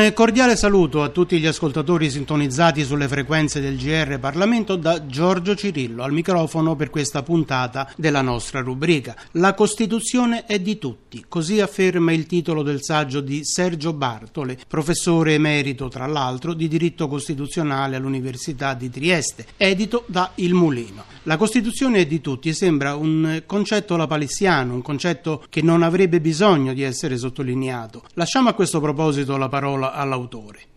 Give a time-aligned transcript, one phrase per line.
[0.00, 5.54] Un cordiale saluto a tutti gli ascoltatori sintonizzati sulle frequenze del GR Parlamento da Giorgio
[5.54, 9.14] Cirillo al microfono per questa puntata della nostra rubrica.
[9.32, 15.34] La Costituzione è di tutti, così afferma il titolo del saggio di Sergio Bartole, professore
[15.34, 21.04] emerito tra l'altro di diritto costituzionale all'Università di Trieste, edito da Il Mulino.
[21.24, 26.72] La Costituzione è di tutti sembra un concetto lapalissiano, un concetto che non avrebbe bisogno
[26.72, 28.04] di essere sottolineato.
[28.14, 30.69] Lasciamo a questo proposito la parola all'autore.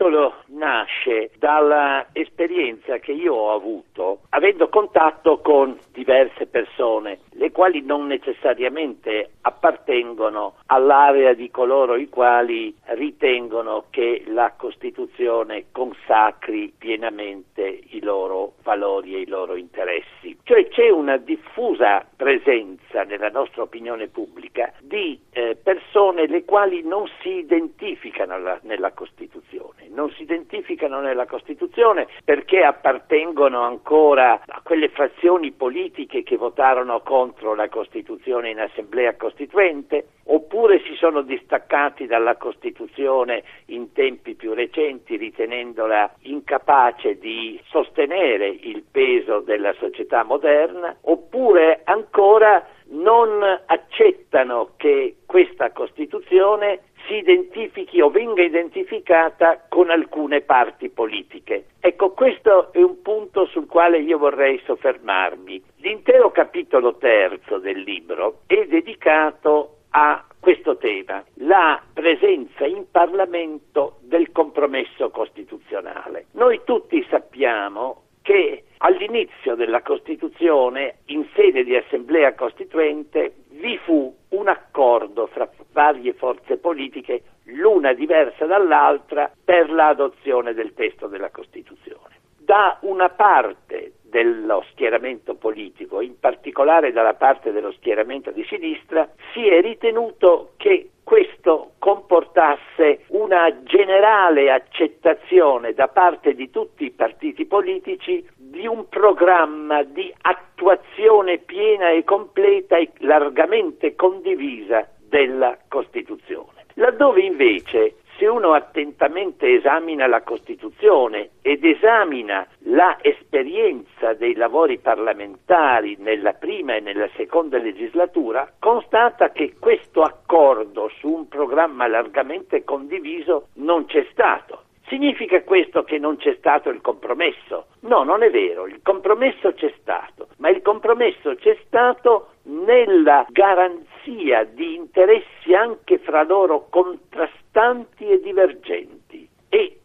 [0.00, 8.06] Titolo nasce dall'esperienza che io ho avuto avendo contatto con diverse persone, le quali non
[8.06, 18.54] necessariamente appartengono all'area di coloro i quali ritengono che la Costituzione consacri pienamente i loro
[18.62, 20.38] valori e i loro interessi.
[20.42, 27.06] Cioè c'è una diffusa presenza nella nostra opinione pubblica di eh, persone le quali non
[27.20, 34.88] si identificano alla, nella Costituzione, non si identificano nella Costituzione perché appartengono ancora a quelle
[34.88, 42.36] frazioni politiche che votarono contro la Costituzione in Assemblea Costituente, oppure si sono distaccati dalla
[42.36, 51.80] Costituzione in tempi più recenti ritenendola incapace di sostenere il peso della società moderna, oppure
[51.84, 56.80] ancora non accettano che questa Costituzione
[57.10, 61.64] si identifichi o venga identificata con alcune parti politiche.
[61.80, 65.60] Ecco, questo è un punto sul quale io vorrei soffermarmi.
[65.78, 74.30] L'intero capitolo terzo del libro è dedicato a questo tema, la presenza in Parlamento del
[74.30, 76.26] compromesso costituzionale.
[76.34, 84.48] Noi tutti sappiamo che all'inizio della Costituzione, in sede di Assemblea Costituente, vi fu un
[84.48, 85.48] accordo fra
[85.90, 92.18] varie forze politiche, l'una diversa dall'altra, per l'adozione del testo della Costituzione.
[92.38, 99.46] Da una parte dello schieramento politico, in particolare dalla parte dello schieramento di sinistra, si
[99.46, 108.24] è ritenuto che questo comportasse una generale accettazione da parte di tutti i partiti politici
[108.36, 116.64] di un programma di attuazione piena e completa e largamente condivisa della Costituzione.
[116.74, 125.96] Laddove invece se uno attentamente esamina la Costituzione ed esamina la esperienza dei lavori parlamentari
[125.98, 133.48] nella prima e nella seconda legislatura, constata che questo accordo su un programma largamente condiviso
[133.54, 134.64] non c'è stato.
[134.86, 137.66] Significa questo che non c'è stato il compromesso?
[137.80, 144.44] No, non è vero, il compromesso c'è stato, ma il compromesso c'è stato nella garanzia
[144.44, 149.29] di interessi anche fra loro contrastanti e divergenti.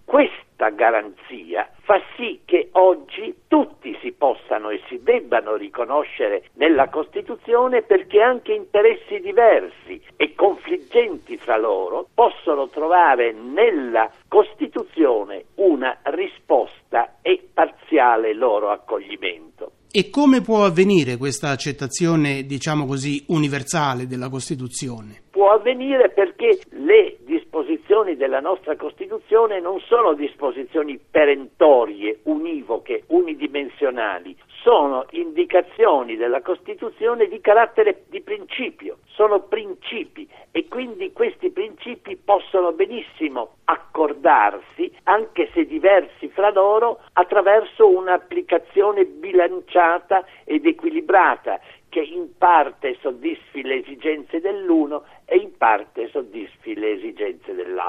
[0.06, 7.82] Questa garanzia fa sì che oggi tutti si possano e si debbano riconoscere nella Costituzione
[7.82, 17.44] perché anche interessi diversi e confliggenti fra loro possono trovare nella Costituzione una risposta e
[17.52, 19.72] parziale loro accoglimento.
[19.92, 25.24] E come può avvenire questa accettazione, diciamo così, universale della Costituzione?
[25.32, 35.06] Può avvenire perché le disposizioni della nostra Costituzione non sono disposizioni perentorie, univoche, unidimensionali, sono
[35.12, 43.56] indicazioni della Costituzione di carattere di principio, sono principi e quindi questi principi possono benissimo
[43.64, 51.62] accordarsi, anche se diversi fra loro, attraverso un'applicazione bilanciata ed equilibrata
[51.96, 57.85] che in parte soddisfi le esigenze dell'uno e in parte soddisfi le esigenze dell'altro.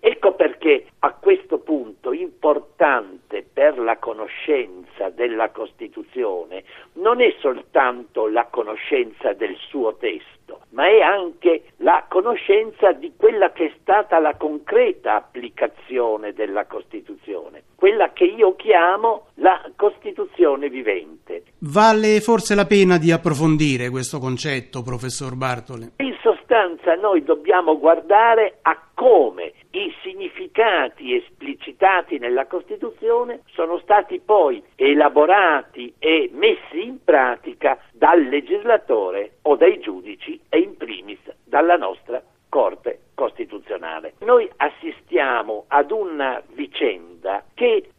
[0.00, 6.64] Ecco perché a questo punto importante per la conoscenza della Costituzione
[6.94, 13.52] non è soltanto la conoscenza del suo testo, ma è anche la conoscenza di quella
[13.52, 21.44] che è stata la concreta applicazione della Costituzione, quella che io chiamo la Costituzione vivente.
[21.60, 25.92] Vale forse la pena di approfondire questo concetto, professor Bartole?
[25.96, 26.16] In
[26.50, 35.94] sostanza noi dobbiamo guardare a come i significati esplicitati nella Costituzione sono stati poi elaborati
[36.00, 43.02] e messi in pratica dal legislatore o dai giudici e in primis dalla nostra Corte
[43.14, 44.14] Costituzionale.
[44.22, 47.90] Noi assistiamo ad una vicenda che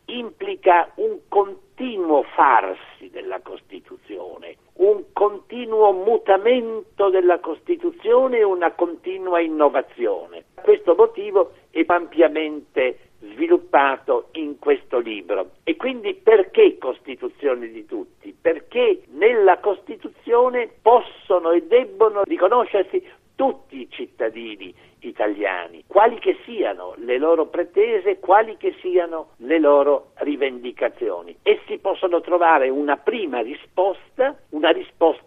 [1.30, 2.91] continuo farsi della Costituzione, un
[5.52, 10.46] continuo mutamento della Costituzione e una continua innovazione.
[10.62, 15.50] Questo motivo è ampiamente sviluppato in questo libro.
[15.66, 18.34] E quindi perché Costituzione di tutti?
[18.40, 23.06] Perché nella Costituzione possono e debbono riconoscersi
[23.36, 30.12] tutti i cittadini italiani, quali che siano le loro pretese, quali che siano le loro
[30.16, 31.36] rivendicazioni.
[31.42, 35.21] Essi possono trovare una prima risposta, una risposta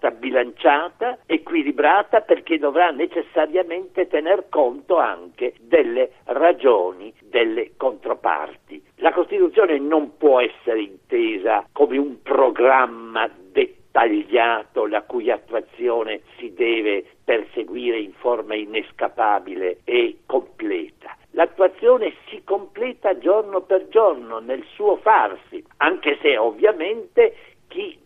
[0.64, 8.82] bilanciata, equilibrata, perché dovrà necessariamente tener conto anche delle ragioni delle controparti.
[8.96, 16.52] La Costituzione non può essere intesa come un programma dettagliato tagliato la cui attuazione si
[16.52, 21.16] deve perseguire in forma inescapabile e completa.
[21.30, 27.36] L'attuazione si completa giorno per giorno nel suo farsi, anche se ovviamente
[27.68, 27.96] chi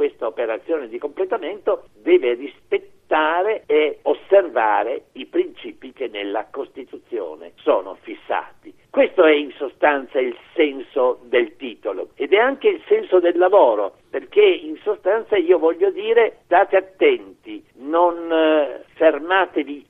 [0.00, 8.72] questa operazione di completamento deve rispettare e osservare i principi che nella Costituzione sono fissati.
[8.88, 13.96] Questo è in sostanza il senso del titolo ed è anche il senso del lavoro,
[14.08, 19.88] perché in sostanza io voglio dire state attenti, non eh, fermatevi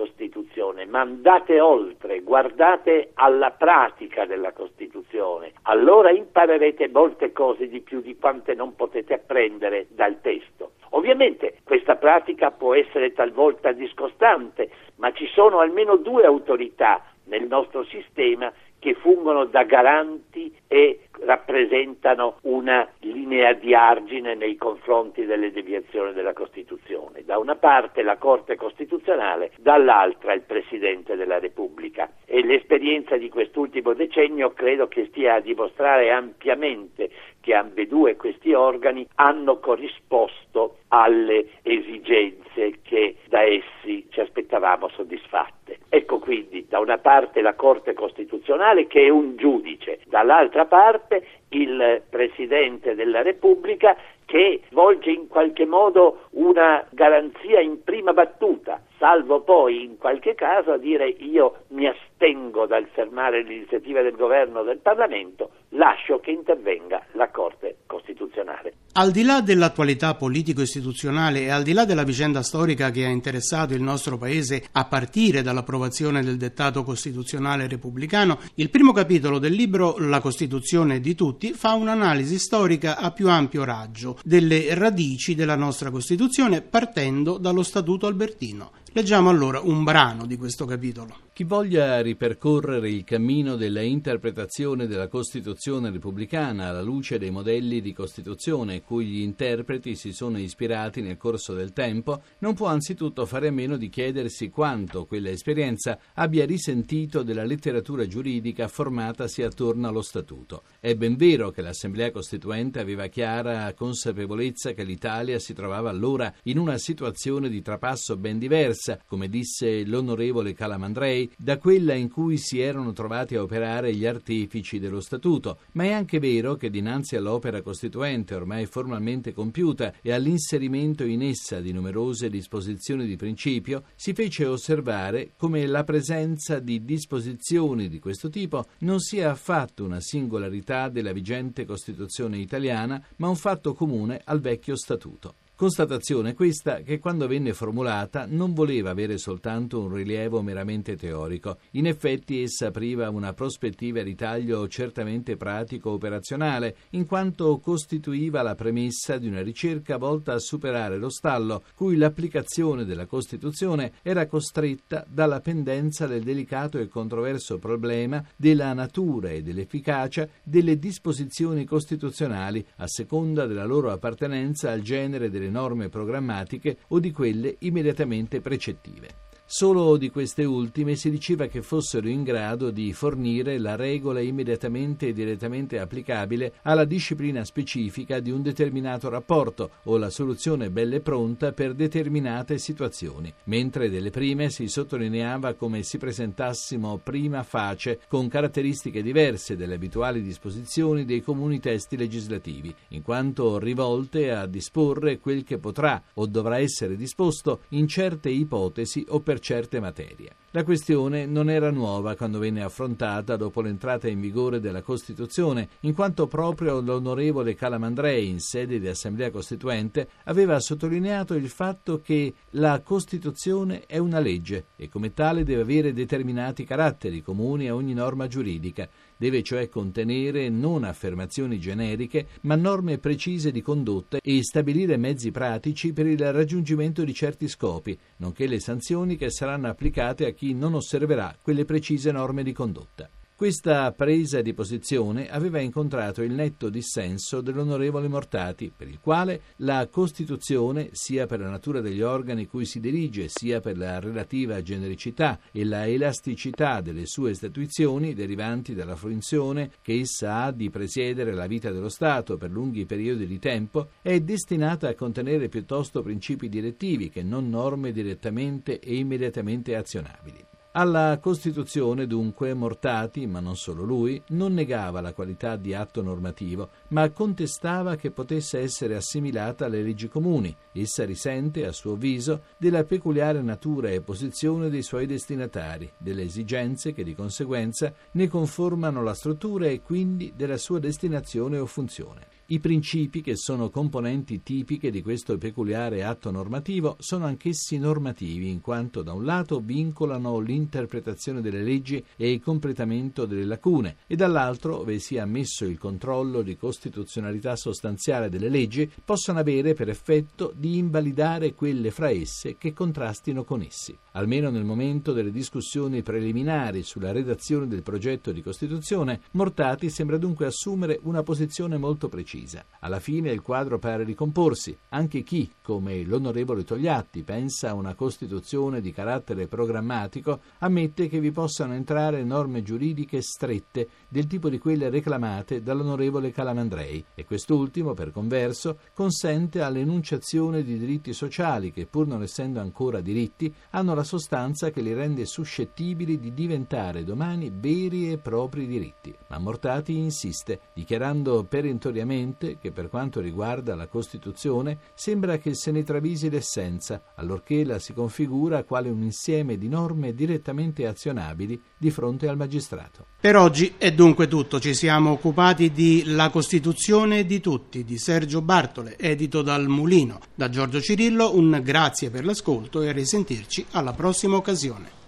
[0.00, 8.00] Costituzione, ma andate oltre, guardate alla pratica della Costituzione, allora imparerete molte cose di più
[8.00, 10.70] di quante non potete apprendere dal testo.
[10.92, 17.84] Ovviamente questa pratica può essere talvolta discostante, ma ci sono almeno due autorità nel nostro
[17.84, 26.14] sistema che fungono da garanti e rappresentano una linea di argine nei confronti delle deviazioni
[26.14, 27.22] della Costituzione.
[27.24, 32.10] Da una parte la Corte Costituzionale, dall'altra il Presidente della Repubblica.
[32.24, 37.10] E l'esperienza di quest'ultimo decennio credo che stia a dimostrare ampiamente
[37.40, 45.59] che ambedue questi organi hanno corrisposto alle esigenze che da essi ci aspettavamo soddisfatte.
[45.92, 52.02] Ecco quindi da una parte la Corte Costituzionale che è un giudice, dall'altra parte il
[52.08, 59.82] Presidente della Repubblica che svolge in qualche modo una garanzia in prima battuta, salvo poi
[59.82, 64.78] in qualche caso a dire io mi astengo dal fermare l'iniziativa del governo o del
[64.78, 68.74] Parlamento, lascio che intervenga la Corte Costituzionale.
[68.92, 73.72] Al di là dell'attualità politico-istituzionale e al di là della vicenda storica che ha interessato
[73.72, 79.94] il nostro Paese a partire dall'approvazione del dettato costituzionale repubblicano, il primo capitolo del libro
[79.98, 85.90] La Costituzione di tutti fa un'analisi storica a più ampio raggio delle radici della nostra
[85.90, 88.72] Costituzione partendo dallo Statuto Albertino.
[88.92, 91.29] Leggiamo allora un brano di questo capitolo.
[91.40, 97.94] Chi voglia ripercorrere il cammino della interpretazione della Costituzione repubblicana alla luce dei modelli di
[97.94, 103.48] Costituzione cui gli interpreti si sono ispirati nel corso del tempo, non può anzitutto fare
[103.48, 110.02] a meno di chiedersi quanto quella esperienza abbia risentito della letteratura giuridica formatasi attorno allo
[110.02, 110.64] Statuto.
[110.78, 116.58] È ben vero che l'Assemblea Costituente aveva chiara consapevolezza che l'Italia si trovava allora in
[116.58, 122.60] una situazione di trapasso ben diversa, come disse l'onorevole Calamandrei, da quella in cui si
[122.60, 127.62] erano trovati a operare gli artefici dello Statuto, ma è anche vero che dinanzi all'opera
[127.62, 134.46] costituente ormai formalmente compiuta e all'inserimento in essa di numerose disposizioni di principio, si fece
[134.46, 141.12] osservare come la presenza di disposizioni di questo tipo non sia affatto una singolarità della
[141.12, 145.34] vigente Costituzione italiana, ma un fatto comune al vecchio Statuto.
[145.60, 151.58] Constatazione questa che quando venne formulata non voleva avere soltanto un rilievo meramente teorico.
[151.72, 159.18] In effetti essa apriva una prospettiva di taglio certamente pratico-operazionale, in quanto costituiva la premessa
[159.18, 165.40] di una ricerca volta a superare lo stallo cui l'applicazione della Costituzione era costretta dalla
[165.40, 173.44] pendenza del delicato e controverso problema della natura e dell'efficacia delle disposizioni costituzionali a seconda
[173.44, 179.29] della loro appartenenza al genere delle norme programmatiche o di quelle immediatamente precettive.
[179.52, 185.08] Solo di queste ultime si diceva che fossero in grado di fornire la regola immediatamente
[185.08, 191.50] e direttamente applicabile alla disciplina specifica di un determinato rapporto o la soluzione belle pronta
[191.50, 199.02] per determinate situazioni, mentre delle prime si sottolineava come si presentassimo prima face con caratteristiche
[199.02, 205.58] diverse dalle abituali disposizioni dei comuni testi legislativi, in quanto rivolte a disporre quel che
[205.58, 210.32] potrà o dovrà essere disposto in certe ipotesi o per certe materie.
[210.52, 215.94] La questione non era nuova quando venne affrontata dopo l'entrata in vigore della Costituzione, in
[215.94, 222.80] quanto proprio l'onorevole Calamandrei, in sede di Assemblea Costituente, aveva sottolineato il fatto che la
[222.80, 228.26] Costituzione è una legge e come tale deve avere determinati caratteri comuni a ogni norma
[228.26, 228.88] giuridica.
[229.16, 235.92] Deve cioè contenere non affermazioni generiche, ma norme precise di condotta e stabilire mezzi pratici
[235.92, 240.72] per il raggiungimento di certi scopi, nonché le sanzioni che saranno applicate a chi non
[240.72, 243.10] osserverà quelle precise norme di condotta.
[243.40, 249.88] Questa presa di posizione aveva incontrato il netto dissenso dell'onorevole Mortati, per il quale la
[249.90, 255.40] Costituzione, sia per la natura degli organi cui si dirige, sia per la relativa genericità
[255.52, 261.46] e la elasticità delle sue istituzioni derivanti dalla funzione che essa ha di presiedere la
[261.46, 267.08] vita dello Stato per lunghi periodi di tempo, è destinata a contenere piuttosto principi direttivi
[267.08, 270.50] che non norme direttamente e immediatamente azionabili.
[270.72, 276.68] Alla Costituzione, dunque, Mortati, ma non solo lui, non negava la qualità di atto normativo,
[276.90, 280.56] ma contestava che potesse essere assimilata alle leggi comuni.
[280.70, 286.92] Essa risente, a suo avviso, della peculiare natura e posizione dei suoi destinatari, delle esigenze
[286.92, 292.38] che di conseguenza ne conformano la struttura e quindi della sua destinazione o funzione.
[292.52, 298.60] I principi, che sono componenti tipiche di questo peculiare atto normativo, sono anch'essi normativi, in
[298.60, 304.80] quanto da un lato vincolano l'interpretazione delle leggi e il completamento delle lacune, e dall'altro,
[304.80, 310.76] ove sia ammesso il controllo di costituzionalità sostanziale delle leggi, possono avere per effetto di
[310.76, 313.96] invalidare quelle fra esse che contrastino con essi.
[314.14, 320.46] Almeno nel momento delle discussioni preliminari sulla redazione del progetto di Costituzione, Mortati sembra dunque
[320.46, 322.64] assumere una posizione molto precisa precisa.
[322.80, 324.76] Alla fine il quadro pare ricomporsi.
[324.90, 331.30] Anche chi, come l'onorevole Togliatti, pensa a una Costituzione di carattere programmatico, ammette che vi
[331.30, 338.12] possano entrare norme giuridiche strette del tipo di quelle reclamate dall'onorevole Calamandrei e quest'ultimo, per
[338.12, 344.70] converso, consente all'enunciazione di diritti sociali che, pur non essendo ancora diritti, hanno la sostanza
[344.70, 349.14] che li rende suscettibili di diventare domani veri e propri diritti.
[349.28, 355.70] Ma Mortati insiste, dichiarando perentoriamente evidente che per quanto riguarda la Costituzione sembra che se
[355.70, 361.90] ne travisi l'essenza, allorché la si configura quale un insieme di norme direttamente azionabili di
[361.90, 363.06] fronte al magistrato.
[363.20, 368.40] Per oggi è dunque tutto, ci siamo occupati di La Costituzione di tutti di Sergio
[368.40, 370.20] Bartole, edito dal Mulino.
[370.34, 374.98] Da Giorgio Cirillo un grazie per l'ascolto e a risentirci alla prossima occasione.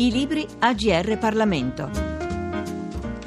[0.00, 2.07] I libri AGR Parlamento.